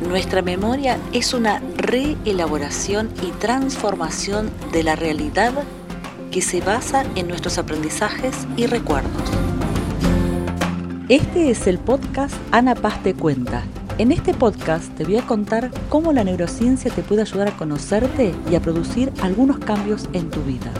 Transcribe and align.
Nuestra 0.00 0.40
memoria 0.40 0.98
es 1.12 1.34
una 1.34 1.60
reelaboración 1.76 3.10
y 3.22 3.32
transformación 3.32 4.50
de 4.72 4.82
la 4.82 4.96
realidad 4.96 5.52
que 6.30 6.40
se 6.40 6.62
basa 6.62 7.04
en 7.16 7.28
nuestros 7.28 7.58
aprendizajes 7.58 8.34
y 8.56 8.66
recuerdos. 8.66 9.30
Este 11.10 11.50
es 11.50 11.66
el 11.66 11.78
podcast 11.78 12.34
Ana 12.50 12.74
Paz 12.74 13.02
te 13.02 13.14
cuenta. 13.14 13.62
En 13.98 14.10
este 14.10 14.32
podcast 14.32 14.90
te 14.94 15.04
voy 15.04 15.18
a 15.18 15.26
contar 15.26 15.70
cómo 15.90 16.14
la 16.14 16.24
neurociencia 16.24 16.90
te 16.90 17.02
puede 17.02 17.22
ayudar 17.22 17.48
a 17.48 17.56
conocerte 17.56 18.34
y 18.50 18.54
a 18.54 18.60
producir 18.60 19.12
algunos 19.20 19.58
cambios 19.58 20.08
en 20.14 20.30
tu 20.30 20.40
vida. 20.42 20.72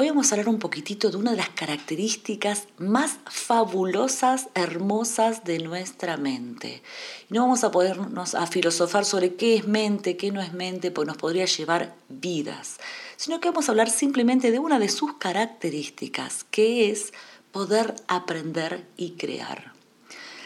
Hoy 0.00 0.10
vamos 0.10 0.30
a 0.30 0.36
hablar 0.36 0.48
un 0.48 0.60
poquitito 0.60 1.10
de 1.10 1.16
una 1.16 1.32
de 1.32 1.38
las 1.38 1.48
características 1.48 2.68
más 2.78 3.18
fabulosas, 3.26 4.46
hermosas 4.54 5.42
de 5.42 5.58
nuestra 5.58 6.16
mente. 6.16 6.84
No 7.30 7.40
vamos 7.40 7.64
a 7.64 7.72
podernos 7.72 8.36
a 8.36 8.46
filosofar 8.46 9.04
sobre 9.04 9.34
qué 9.34 9.56
es 9.56 9.66
mente, 9.66 10.16
qué 10.16 10.30
no 10.30 10.40
es 10.40 10.52
mente, 10.52 10.92
porque 10.92 11.08
nos 11.08 11.16
podría 11.16 11.46
llevar 11.46 11.96
vidas, 12.08 12.78
sino 13.16 13.40
que 13.40 13.48
vamos 13.48 13.68
a 13.68 13.72
hablar 13.72 13.90
simplemente 13.90 14.52
de 14.52 14.60
una 14.60 14.78
de 14.78 14.88
sus 14.88 15.14
características, 15.14 16.44
que 16.44 16.92
es 16.92 17.12
poder 17.50 17.96
aprender 18.06 18.86
y 18.96 19.14
crear. 19.14 19.72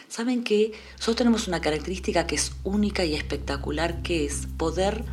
Saben 0.07 0.43
que 0.43 0.71
nosotros 0.93 1.17
tenemos 1.17 1.47
una 1.47 1.61
característica 1.61 2.25
que 2.25 2.37
es 2.37 2.53
única 2.63 3.05
y 3.05 3.13
espectacular, 3.13 4.01
que 4.01 4.25
es 4.25 4.47
poder 4.57 5.05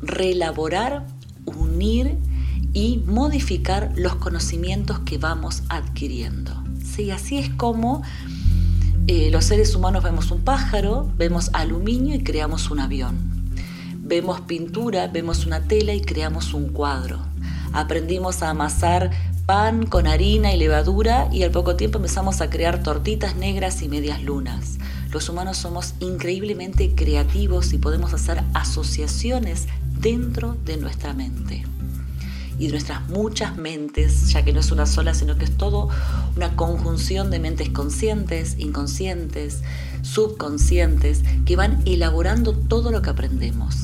reelaborar, 0.00 1.06
unir 1.44 2.18
y 2.76 3.02
modificar 3.06 3.90
los 3.96 4.16
conocimientos 4.16 4.98
que 4.98 5.16
vamos 5.16 5.62
adquiriendo. 5.70 6.52
Sí, 6.84 7.10
así 7.10 7.38
es 7.38 7.48
como 7.48 8.02
eh, 9.06 9.30
los 9.30 9.46
seres 9.46 9.74
humanos 9.74 10.04
vemos 10.04 10.30
un 10.30 10.42
pájaro, 10.42 11.10
vemos 11.16 11.48
aluminio 11.54 12.14
y 12.14 12.22
creamos 12.22 12.70
un 12.70 12.80
avión. 12.80 13.16
Vemos 14.00 14.42
pintura, 14.42 15.06
vemos 15.06 15.46
una 15.46 15.62
tela 15.62 15.94
y 15.94 16.02
creamos 16.02 16.52
un 16.52 16.68
cuadro. 16.68 17.20
Aprendimos 17.72 18.42
a 18.42 18.50
amasar 18.50 19.10
pan 19.46 19.86
con 19.86 20.06
harina 20.06 20.52
y 20.52 20.58
levadura 20.58 21.30
y 21.32 21.44
al 21.44 21.52
poco 21.52 21.76
tiempo 21.76 21.96
empezamos 21.96 22.42
a 22.42 22.50
crear 22.50 22.82
tortitas 22.82 23.36
negras 23.36 23.80
y 23.80 23.88
medias 23.88 24.22
lunas. 24.22 24.76
Los 25.12 25.30
humanos 25.30 25.56
somos 25.56 25.94
increíblemente 26.00 26.94
creativos 26.94 27.72
y 27.72 27.78
podemos 27.78 28.12
hacer 28.12 28.44
asociaciones 28.52 29.66
dentro 29.98 30.58
de 30.66 30.76
nuestra 30.76 31.14
mente 31.14 31.64
y 32.58 32.68
nuestras 32.68 33.08
muchas 33.08 33.56
mentes, 33.56 34.32
ya 34.32 34.44
que 34.44 34.52
no 34.52 34.60
es 34.60 34.72
una 34.72 34.86
sola, 34.86 35.14
sino 35.14 35.36
que 35.36 35.44
es 35.44 35.56
todo 35.56 35.88
una 36.36 36.56
conjunción 36.56 37.30
de 37.30 37.38
mentes 37.38 37.68
conscientes, 37.70 38.56
inconscientes, 38.58 39.62
subconscientes, 40.02 41.22
que 41.44 41.56
van 41.56 41.82
elaborando 41.84 42.52
todo 42.52 42.90
lo 42.90 43.02
que 43.02 43.10
aprendemos. 43.10 43.76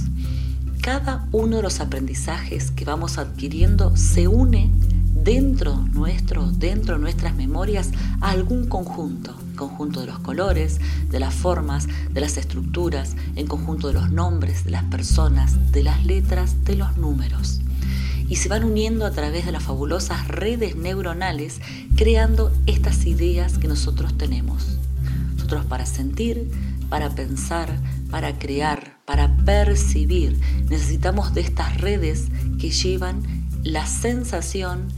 Cada 0.80 1.28
uno 1.32 1.56
de 1.56 1.62
los 1.62 1.80
aprendizajes 1.80 2.70
que 2.70 2.84
vamos 2.84 3.18
adquiriendo 3.18 3.96
se 3.96 4.26
une 4.26 4.70
dentro 5.14 5.76
nuestro, 5.92 6.50
dentro 6.50 6.96
de 6.96 7.00
nuestras 7.00 7.36
memorias, 7.36 7.90
a 8.20 8.30
algún 8.30 8.66
conjunto, 8.66 9.36
conjunto 9.54 10.00
de 10.00 10.06
los 10.06 10.18
colores, 10.18 10.80
de 11.10 11.20
las 11.20 11.34
formas, 11.34 11.86
de 12.12 12.20
las 12.20 12.36
estructuras, 12.36 13.14
en 13.36 13.46
conjunto 13.46 13.88
de 13.88 13.94
los 13.94 14.10
nombres, 14.10 14.64
de 14.64 14.72
las 14.72 14.84
personas, 14.84 15.70
de 15.70 15.84
las 15.84 16.04
letras, 16.04 16.64
de 16.64 16.74
los 16.74 16.96
números 16.96 17.60
y 18.32 18.36
se 18.36 18.48
van 18.48 18.64
uniendo 18.64 19.04
a 19.04 19.10
través 19.10 19.44
de 19.44 19.52
las 19.52 19.62
fabulosas 19.62 20.26
redes 20.26 20.74
neuronales 20.74 21.60
creando 21.96 22.50
estas 22.64 23.04
ideas 23.04 23.58
que 23.58 23.68
nosotros 23.68 24.16
tenemos. 24.16 24.78
Nosotros 25.34 25.66
para 25.66 25.84
sentir, 25.84 26.50
para 26.88 27.10
pensar, 27.10 27.78
para 28.10 28.38
crear, 28.38 28.96
para 29.04 29.36
percibir, 29.44 30.40
necesitamos 30.70 31.34
de 31.34 31.42
estas 31.42 31.78
redes 31.78 32.28
que 32.58 32.70
llevan 32.70 33.20
la 33.64 33.84
sensación, 33.84 34.88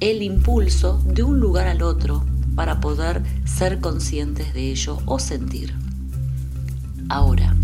el 0.00 0.22
impulso 0.22 1.02
de 1.06 1.22
un 1.22 1.40
lugar 1.40 1.68
al 1.68 1.80
otro 1.80 2.26
para 2.54 2.80
poder 2.80 3.22
ser 3.46 3.80
conscientes 3.80 4.52
de 4.52 4.70
ello 4.70 4.98
o 5.06 5.18
sentir. 5.18 5.72
Ahora, 7.08 7.56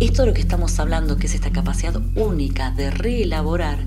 esto 0.00 0.20
de 0.20 0.28
lo 0.28 0.34
que 0.34 0.42
estamos 0.42 0.78
hablando, 0.80 1.16
que 1.16 1.28
es 1.28 1.34
esta 1.34 1.50
capacidad 1.50 1.98
única 2.14 2.72
de 2.72 2.90
reelaborar, 2.90 3.78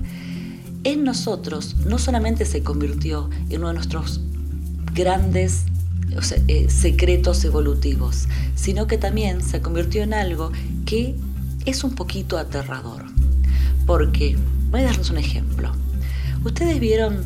en 0.84 1.04
nosotros 1.04 1.76
no 1.86 1.98
solamente 1.98 2.44
se 2.44 2.62
convirtió 2.62 3.28
en 3.50 3.58
uno 3.58 3.68
de 3.68 3.74
nuestros 3.74 4.20
grandes 4.94 5.64
eh, 6.48 6.68
secretos 6.70 7.44
evolutivos, 7.44 8.28
sino 8.54 8.86
que 8.86 8.98
también 8.98 9.42
se 9.42 9.60
convirtió 9.60 10.02
en 10.02 10.14
algo 10.14 10.52
que 10.86 11.14
es 11.66 11.84
un 11.84 11.94
poquito 11.94 12.38
aterrador. 12.38 13.04
Porque, 13.86 14.36
voy 14.70 14.80
a 14.80 14.84
darles 14.84 15.10
un 15.10 15.18
ejemplo. 15.18 15.72
Ustedes 16.44 16.80
vieron 16.80 17.24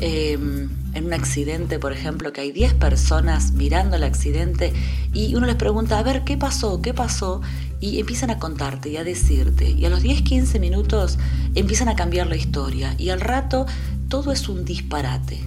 em, 0.00 0.68
en 0.94 1.06
un 1.06 1.12
accidente, 1.12 1.78
por 1.78 1.92
ejemplo, 1.92 2.32
que 2.32 2.40
hay 2.40 2.52
10 2.52 2.74
personas 2.74 3.52
mirando 3.52 3.96
el 3.96 4.04
accidente 4.04 4.72
y 5.12 5.34
uno 5.34 5.46
les 5.46 5.56
pregunta, 5.56 5.98
a 5.98 6.02
ver, 6.02 6.24
¿qué 6.24 6.36
pasó? 6.36 6.80
¿Qué 6.82 6.94
pasó? 6.94 7.40
y 7.80 8.00
empiezan 8.00 8.30
a 8.30 8.38
contarte 8.38 8.90
y 8.90 8.96
a 8.96 9.04
decirte. 9.04 9.70
Y 9.70 9.84
a 9.84 9.90
los 9.90 10.02
10-15 10.02 10.58
minutos 10.60 11.18
empiezan 11.54 11.88
a 11.88 11.96
cambiar 11.96 12.26
la 12.26 12.36
historia 12.36 12.94
y 12.98 13.10
al 13.10 13.20
rato 13.20 13.66
todo 14.08 14.32
es 14.32 14.48
un 14.48 14.64
disparate. 14.64 15.40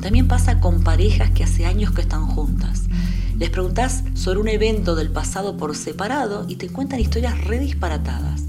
También 0.00 0.28
pasa 0.28 0.60
con 0.60 0.82
parejas 0.82 1.30
que 1.30 1.44
hace 1.44 1.66
años 1.66 1.92
que 1.92 2.02
están 2.02 2.26
juntas. 2.26 2.84
Les 3.38 3.50
preguntas 3.50 4.04
sobre 4.14 4.38
un 4.38 4.48
evento 4.48 4.94
del 4.94 5.10
pasado 5.10 5.56
por 5.56 5.76
separado 5.76 6.46
y 6.48 6.56
te 6.56 6.68
cuentan 6.68 7.00
historias 7.00 7.42
re 7.44 7.58
disparatadas. 7.58 8.42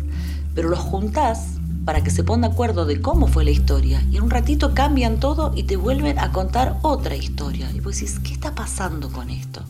Pero 0.54 0.70
los 0.70 0.80
juntás 0.80 1.55
para 1.86 2.04
que 2.04 2.10
se 2.10 2.24
pongan 2.24 2.50
de 2.50 2.54
acuerdo 2.54 2.86
de 2.86 3.00
cómo 3.00 3.28
fue 3.28 3.46
la 3.46 3.52
historia 3.52 4.04
y 4.12 4.18
en 4.18 4.24
un 4.24 4.32
ratito 4.32 4.74
cambian 4.74 5.20
todo 5.20 5.54
y 5.56 5.64
te 5.64 5.78
vuelven 5.78 6.18
a 6.20 6.32
contar 6.32 6.78
otra 6.82 7.16
historia. 7.16 7.72
Y 7.74 7.80
vos 7.80 7.94
decís, 7.96 8.20
¿qué 8.20 8.34
está 8.34 8.56
pasando 8.56 9.12
con 9.12 9.30
esto? 9.30 9.64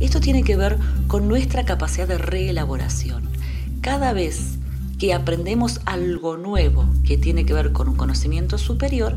Esto 0.00 0.20
tiene 0.20 0.42
que 0.42 0.56
ver 0.56 0.78
con 1.06 1.26
nuestra 1.26 1.64
capacidad 1.64 2.06
de 2.06 2.18
reelaboración. 2.18 3.24
Cada 3.80 4.12
vez 4.12 4.58
que 4.98 5.14
aprendemos 5.14 5.80
algo 5.86 6.36
nuevo 6.36 6.86
que 7.04 7.16
tiene 7.16 7.46
que 7.46 7.54
ver 7.54 7.72
con 7.72 7.88
un 7.88 7.96
conocimiento 7.96 8.58
superior, 8.58 9.16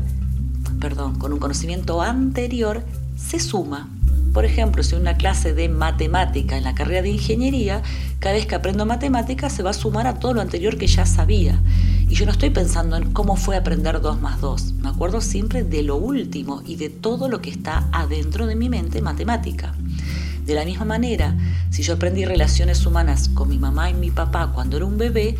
perdón, 0.80 1.18
con 1.18 1.32
un 1.32 1.38
conocimiento 1.38 2.00
anterior, 2.00 2.82
se 3.16 3.38
suma. 3.38 3.88
Por 4.32 4.44
ejemplo, 4.44 4.82
si 4.82 4.94
una 4.94 5.16
clase 5.16 5.54
de 5.54 5.68
matemática 5.68 6.56
en 6.56 6.64
la 6.64 6.74
carrera 6.74 7.02
de 7.02 7.10
ingeniería, 7.10 7.82
cada 8.18 8.34
vez 8.34 8.46
que 8.46 8.54
aprendo 8.54 8.86
matemática 8.86 9.50
se 9.50 9.62
va 9.62 9.70
a 9.70 9.74
sumar 9.74 10.06
a 10.06 10.18
todo 10.18 10.34
lo 10.34 10.40
anterior 10.40 10.76
que 10.76 10.86
ya 10.86 11.06
sabía. 11.06 11.60
Y 12.08 12.14
yo 12.14 12.24
no 12.26 12.32
estoy 12.32 12.50
pensando 12.50 12.96
en 12.96 13.12
cómo 13.12 13.36
fue 13.36 13.56
aprender 13.56 14.00
2 14.00 14.20
más 14.20 14.40
2. 14.40 14.74
Me 14.74 14.88
acuerdo 14.88 15.20
siempre 15.20 15.62
de 15.62 15.82
lo 15.82 15.96
último 15.96 16.62
y 16.66 16.76
de 16.76 16.88
todo 16.88 17.28
lo 17.28 17.40
que 17.40 17.50
está 17.50 17.88
adentro 17.92 18.46
de 18.46 18.56
mi 18.56 18.68
mente 18.68 19.02
matemática. 19.02 19.74
De 20.46 20.54
la 20.54 20.64
misma 20.64 20.86
manera, 20.86 21.36
si 21.70 21.82
yo 21.82 21.94
aprendí 21.94 22.24
relaciones 22.24 22.84
humanas 22.86 23.28
con 23.28 23.48
mi 23.48 23.58
mamá 23.58 23.90
y 23.90 23.94
mi 23.94 24.10
papá 24.10 24.50
cuando 24.54 24.76
era 24.78 24.86
un 24.86 24.96
bebé, 24.96 25.36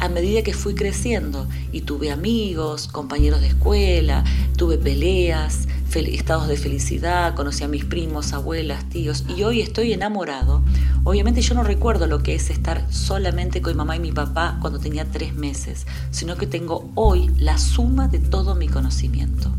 a 0.00 0.08
medida 0.08 0.42
que 0.42 0.54
fui 0.54 0.74
creciendo 0.74 1.46
y 1.72 1.82
tuve 1.82 2.10
amigos, 2.10 2.88
compañeros 2.88 3.42
de 3.42 3.48
escuela, 3.48 4.24
tuve 4.56 4.78
peleas, 4.78 5.68
estados 5.96 6.46
de 6.46 6.56
felicidad, 6.56 7.34
conocí 7.34 7.64
a 7.64 7.68
mis 7.68 7.84
primos, 7.84 8.32
abuelas, 8.32 8.88
tíos 8.88 9.24
y 9.36 9.42
hoy 9.42 9.60
estoy 9.60 9.92
enamorado, 9.92 10.62
obviamente 11.02 11.40
yo 11.40 11.54
no 11.54 11.64
recuerdo 11.64 12.06
lo 12.06 12.22
que 12.22 12.36
es 12.36 12.48
estar 12.50 12.86
solamente 12.92 13.60
con 13.60 13.72
mi 13.72 13.78
mamá 13.78 13.96
y 13.96 14.00
mi 14.00 14.12
papá 14.12 14.58
cuando 14.60 14.78
tenía 14.78 15.04
tres 15.04 15.34
meses, 15.34 15.86
sino 16.12 16.36
que 16.36 16.46
tengo 16.46 16.90
hoy 16.94 17.28
la 17.38 17.58
suma 17.58 18.06
de 18.06 18.20
todo 18.20 18.54
mi 18.54 18.68
conocimiento. 18.68 19.50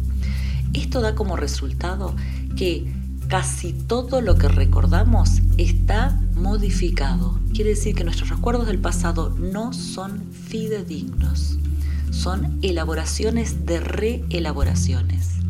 Esto 0.74 1.02
da 1.02 1.16
como 1.16 1.36
resultado 1.36 2.16
que 2.56 2.92
casi 3.28 3.74
todo 3.74 4.22
lo 4.22 4.36
que 4.36 4.48
recordamos 4.48 5.42
está 5.58 6.18
modificado. 6.36 7.40
Quiere 7.54 7.72
decir 7.72 7.94
que 7.94 8.06
nuestros 8.06 8.30
recuerdos 8.30 8.68
del 8.68 8.80
pasado 8.80 9.36
no 9.38 9.74
son 9.74 10.24
fidedignos, 10.32 11.58
son 12.10 12.58
elaboraciones 12.62 13.66
de 13.66 13.82
reelaboraciones. 13.82 15.41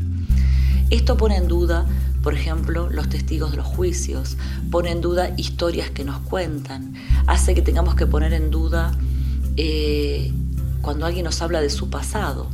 Esto 0.92 1.16
pone 1.16 1.38
en 1.38 1.48
duda, 1.48 1.86
por 2.22 2.34
ejemplo, 2.34 2.90
los 2.90 3.08
testigos 3.08 3.52
de 3.52 3.58
los 3.58 3.66
juicios, 3.66 4.36
pone 4.70 4.92
en 4.92 5.00
duda 5.00 5.32
historias 5.38 5.90
que 5.90 6.04
nos 6.04 6.20
cuentan, 6.20 6.94
hace 7.28 7.56
que 7.56 7.62
tengamos 7.62 7.96
que 7.96 8.06
poner 8.06 8.34
en 8.34 8.52
duda 8.52 8.92
eh, 9.56 10.34
cuando 10.82 11.06
alguien 11.06 11.24
nos 11.24 11.42
habla 11.42 11.62
de 11.62 11.70
su 11.70 11.90
pasado. 11.90 12.50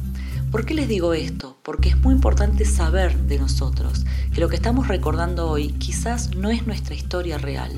¿Por 0.52 0.66
qué 0.66 0.76
les 0.76 0.88
digo 0.88 1.14
esto? 1.14 1.58
Porque 1.64 1.90
es 1.90 2.00
muy 2.00 2.14
importante 2.14 2.64
saber 2.64 3.18
de 3.18 3.40
nosotros 3.40 4.06
que 4.32 4.40
lo 4.40 4.50
que 4.50 4.56
estamos 4.56 4.88
recordando 4.88 5.50
hoy 5.50 5.70
quizás 5.70 6.36
no 6.36 6.52
es 6.52 6.68
nuestra 6.68 6.94
historia 6.94 7.40
real. 7.40 7.72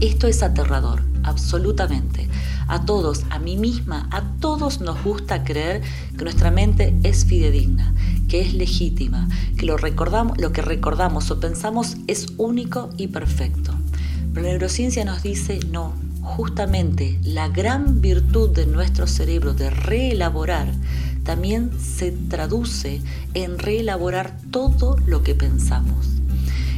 Esto 0.00 0.28
es 0.28 0.42
aterrador, 0.42 1.02
absolutamente. 1.24 2.28
A 2.68 2.84
todos, 2.84 3.24
a 3.30 3.38
mí 3.38 3.56
misma, 3.56 4.08
a 4.12 4.22
todos 4.40 4.80
nos 4.80 5.02
gusta 5.02 5.42
creer 5.42 5.82
que 6.16 6.24
nuestra 6.24 6.50
mente 6.50 6.94
es 7.02 7.24
fidedigna, 7.24 7.94
que 8.28 8.40
es 8.40 8.54
legítima, 8.54 9.28
que 9.56 9.66
lo, 9.66 9.76
recordamos, 9.76 10.38
lo 10.38 10.52
que 10.52 10.62
recordamos 10.62 11.30
o 11.30 11.40
pensamos 11.40 11.96
es 12.06 12.26
único 12.36 12.90
y 12.96 13.08
perfecto. 13.08 13.74
la 14.34 14.42
neurociencia 14.42 15.04
nos 15.04 15.22
dice 15.22 15.58
no, 15.70 15.94
justamente 16.22 17.18
la 17.22 17.48
gran 17.48 18.00
virtud 18.00 18.50
de 18.50 18.66
nuestro 18.66 19.06
cerebro 19.06 19.54
de 19.54 19.70
reelaborar 19.70 20.72
también 21.24 21.70
se 21.78 22.12
traduce 22.12 23.00
en 23.34 23.58
reelaborar 23.58 24.36
todo 24.50 24.96
lo 25.06 25.22
que 25.22 25.34
pensamos. 25.34 26.06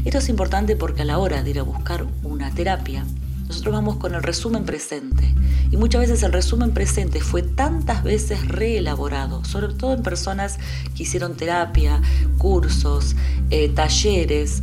Esto 0.05 0.19
es 0.19 0.29
importante 0.29 0.76
porque 0.76 1.02
a 1.02 1.05
la 1.05 1.19
hora 1.19 1.43
de 1.43 1.50
ir 1.50 1.58
a 1.58 1.62
buscar 1.62 2.06
una 2.23 2.50
terapia, 2.52 3.05
nosotros 3.50 3.75
vamos 3.75 3.97
con 3.97 4.14
el 4.14 4.23
resumen 4.23 4.64
presente. 4.64 5.35
Y 5.73 5.76
muchas 5.76 6.02
veces 6.02 6.23
el 6.23 6.32
resumen 6.32 6.70
presente 6.70 7.20
fue 7.20 7.43
tantas 7.43 8.05
veces 8.05 8.47
reelaborado, 8.47 9.44
sobre 9.44 9.75
todo 9.75 9.93
en 9.93 10.05
personas 10.05 10.61
que 10.94 11.02
hicieron 11.02 11.35
terapia, 11.35 12.00
cursos, 12.38 13.17
eh, 13.50 13.69
talleres, 13.70 14.62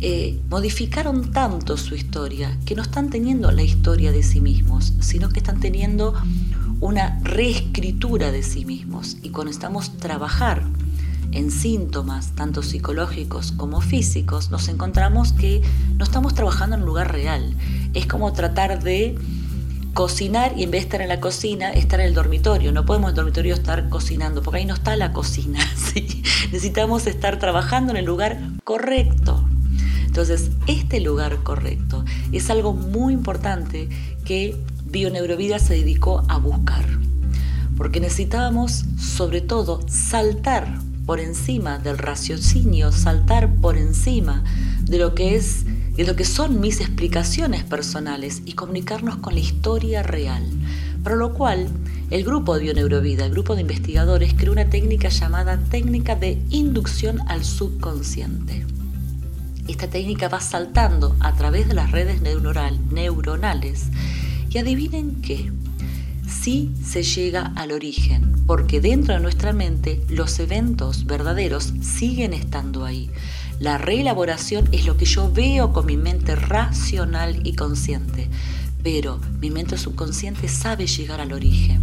eh, 0.00 0.38
modificaron 0.50 1.30
tanto 1.32 1.78
su 1.78 1.94
historia 1.94 2.58
que 2.66 2.74
no 2.74 2.82
están 2.82 3.08
teniendo 3.08 3.50
la 3.52 3.62
historia 3.62 4.12
de 4.12 4.22
sí 4.22 4.42
mismos, 4.42 4.92
sino 5.00 5.30
que 5.30 5.38
están 5.38 5.58
teniendo 5.58 6.12
una 6.80 7.18
reescritura 7.22 8.32
de 8.32 8.42
sí 8.42 8.66
mismos. 8.66 9.16
Y 9.22 9.30
cuando 9.30 9.50
estamos 9.50 9.96
trabajar 9.96 10.62
en 11.32 11.50
síntomas, 11.50 12.32
tanto 12.34 12.62
psicológicos 12.62 13.52
como 13.52 13.80
físicos, 13.80 14.50
nos 14.50 14.68
encontramos 14.68 15.32
que 15.32 15.62
no 15.96 16.04
estamos 16.04 16.34
trabajando 16.34 16.76
en 16.76 16.82
un 16.82 16.86
lugar 16.88 17.12
real. 17.12 17.54
Es 17.96 18.06
como 18.06 18.34
tratar 18.34 18.82
de 18.82 19.16
cocinar 19.94 20.52
y 20.54 20.64
en 20.64 20.70
vez 20.70 20.82
de 20.82 20.84
estar 20.84 21.00
en 21.00 21.08
la 21.08 21.18
cocina, 21.18 21.70
estar 21.70 21.98
en 21.98 22.08
el 22.08 22.14
dormitorio. 22.14 22.70
No 22.70 22.84
podemos 22.84 23.08
en 23.08 23.12
el 23.12 23.16
dormitorio 23.16 23.54
estar 23.54 23.88
cocinando, 23.88 24.42
porque 24.42 24.58
ahí 24.58 24.66
no 24.66 24.74
está 24.74 24.96
la 24.96 25.14
cocina. 25.14 25.58
Necesitamos 26.52 27.06
estar 27.06 27.38
trabajando 27.38 27.92
en 27.92 27.96
el 27.96 28.04
lugar 28.04 28.38
correcto. 28.64 29.42
Entonces, 30.04 30.50
este 30.66 31.00
lugar 31.00 31.42
correcto 31.42 32.04
es 32.32 32.50
algo 32.50 32.74
muy 32.74 33.14
importante 33.14 33.88
que 34.26 34.54
Bioneurovida 34.84 35.58
se 35.58 35.74
dedicó 35.74 36.22
a 36.28 36.36
buscar, 36.36 36.84
porque 37.78 38.00
necesitábamos 38.00 38.84
sobre 38.98 39.40
todo 39.40 39.80
saltar 39.88 40.80
por 41.06 41.18
encima 41.18 41.78
del 41.78 41.96
raciocinio, 41.96 42.92
saltar 42.92 43.54
por 43.54 43.78
encima 43.78 44.44
de 44.82 44.98
lo 44.98 45.14
que 45.14 45.36
es 45.36 45.64
de 45.96 46.04
lo 46.04 46.14
que 46.14 46.24
son 46.24 46.60
mis 46.60 46.80
explicaciones 46.80 47.64
personales 47.64 48.42
y 48.44 48.52
comunicarnos 48.52 49.16
con 49.16 49.34
la 49.34 49.40
historia 49.40 50.02
real. 50.02 50.44
Para 51.02 51.16
lo 51.16 51.32
cual, 51.32 51.68
el 52.10 52.24
grupo 52.24 52.54
de 52.54 52.64
Bioneurovida, 52.64 53.24
el 53.24 53.32
grupo 53.32 53.54
de 53.54 53.62
investigadores, 53.62 54.34
creó 54.34 54.52
una 54.52 54.68
técnica 54.68 55.08
llamada 55.08 55.58
técnica 55.70 56.14
de 56.16 56.42
inducción 56.50 57.20
al 57.28 57.44
subconsciente. 57.44 58.66
Esta 59.68 59.88
técnica 59.88 60.28
va 60.28 60.40
saltando 60.40 61.16
a 61.20 61.32
través 61.34 61.66
de 61.68 61.74
las 61.74 61.90
redes 61.90 62.20
neuronales 62.20 63.86
y 64.50 64.58
adivinen 64.58 65.20
qué, 65.22 65.50
sí 66.28 66.72
se 66.84 67.02
llega 67.02 67.52
al 67.56 67.72
origen, 67.72 68.32
porque 68.46 68.80
dentro 68.80 69.14
de 69.14 69.20
nuestra 69.20 69.52
mente 69.52 70.00
los 70.08 70.38
eventos 70.38 71.06
verdaderos 71.06 71.72
siguen 71.80 72.32
estando 72.32 72.84
ahí. 72.84 73.10
La 73.58 73.78
reelaboración 73.78 74.68
es 74.72 74.84
lo 74.84 74.98
que 74.98 75.06
yo 75.06 75.32
veo 75.32 75.72
con 75.72 75.86
mi 75.86 75.96
mente 75.96 76.36
racional 76.36 77.40
y 77.42 77.54
consciente, 77.54 78.28
pero 78.82 79.18
mi 79.40 79.50
mente 79.50 79.78
subconsciente 79.78 80.46
sabe 80.48 80.86
llegar 80.86 81.22
al 81.22 81.32
origen. 81.32 81.80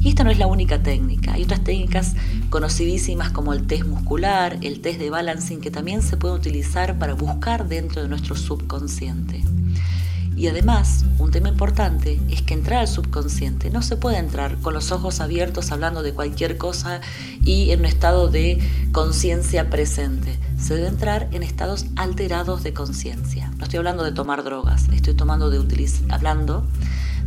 Y 0.00 0.08
esta 0.08 0.24
no 0.24 0.30
es 0.32 0.38
la 0.38 0.48
única 0.48 0.82
técnica. 0.82 1.34
Hay 1.34 1.44
otras 1.44 1.62
técnicas 1.62 2.16
conocidísimas 2.50 3.30
como 3.30 3.52
el 3.52 3.68
test 3.68 3.86
muscular, 3.86 4.58
el 4.62 4.80
test 4.80 4.98
de 4.98 5.10
balancing, 5.10 5.60
que 5.60 5.70
también 5.70 6.02
se 6.02 6.16
pueden 6.16 6.36
utilizar 6.38 6.98
para 6.98 7.14
buscar 7.14 7.68
dentro 7.68 8.02
de 8.02 8.08
nuestro 8.08 8.34
subconsciente. 8.34 9.42
Y 10.36 10.48
además, 10.48 11.04
un 11.18 11.30
tema 11.30 11.48
importante 11.48 12.20
es 12.30 12.42
que 12.42 12.54
entrar 12.54 12.80
al 12.80 12.88
subconsciente 12.88 13.70
no 13.70 13.82
se 13.82 13.96
puede 13.96 14.16
entrar 14.16 14.56
con 14.58 14.72
los 14.72 14.90
ojos 14.90 15.20
abiertos 15.20 15.72
hablando 15.72 16.02
de 16.02 16.14
cualquier 16.14 16.56
cosa 16.56 17.00
y 17.44 17.70
en 17.70 17.80
un 17.80 17.86
estado 17.86 18.28
de 18.28 18.58
conciencia 18.92 19.68
presente. 19.68 20.38
Se 20.58 20.74
debe 20.74 20.88
entrar 20.88 21.28
en 21.32 21.42
estados 21.42 21.86
alterados 21.96 22.62
de 22.62 22.72
conciencia. 22.72 23.50
No 23.58 23.64
estoy 23.64 23.78
hablando 23.78 24.04
de 24.04 24.12
tomar 24.12 24.42
drogas, 24.42 24.88
estoy 24.92 25.14
tomando 25.14 25.50
de 25.50 25.62
hablando 26.08 26.66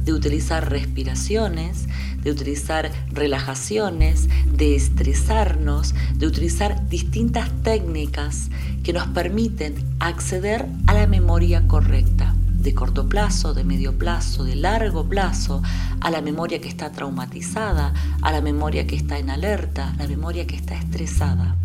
de 0.04 0.14
utilizar 0.14 0.70
respiraciones, 0.70 1.88
de 2.22 2.32
utilizar 2.32 2.92
relajaciones, 3.12 4.30
de 4.52 4.76
estresarnos, 4.76 5.96
de 6.16 6.28
utilizar 6.28 6.88
distintas 6.90 7.50
técnicas 7.64 8.50
que 8.84 8.94
nos 8.94 9.08
permiten 9.08 9.76
acceder 10.00 10.68
a 10.86 10.94
la 10.94 11.08
memoria 11.08 11.68
correcta 11.68 12.36
de 12.66 12.74
corto 12.74 13.08
plazo, 13.08 13.54
de 13.54 13.64
medio 13.64 13.96
plazo, 14.00 14.44
de 14.44 14.56
largo 14.56 15.08
plazo, 15.08 15.62
a 16.02 16.10
la 16.10 16.22
memoria 16.22 16.60
que 16.60 16.68
está 16.68 16.92
traumatizada, 16.92 17.94
a 18.24 18.32
la 18.32 18.42
memoria 18.42 18.88
que 18.88 18.96
está 18.96 19.20
en 19.20 19.30
alerta, 19.30 19.92
a 19.92 19.98
la 19.98 20.08
memoria 20.08 20.48
que 20.48 20.56
está 20.56 20.74
estresada. 20.74 21.56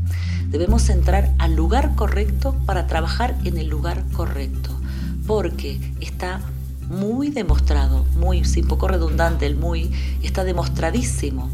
Debemos 0.50 0.91
entrar 0.91 1.32
al 1.38 1.56
lugar 1.56 1.94
correcto 1.94 2.55
para 2.67 2.87
trabajar 2.87 3.35
en 3.44 3.56
el 3.56 3.69
lugar 3.69 4.05
correcto, 4.12 4.79
porque 5.26 5.81
está 6.00 6.43
muy 6.91 7.31
demostrado, 7.31 8.05
muy, 8.17 8.44
sin 8.44 8.69
poco 8.69 8.87
redundante 8.87 9.47
el 9.47 9.56
muy, 9.56 9.91
está 10.23 10.44
demostradísimo 10.44 11.49